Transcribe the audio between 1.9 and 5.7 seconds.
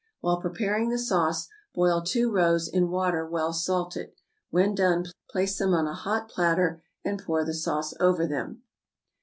two roes in water well salted. When done, place